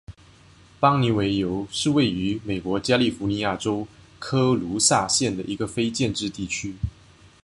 [0.79, 6.73] 邦妮维尤是位于美国加利福尼亚州科卢萨县的一个非建制地区。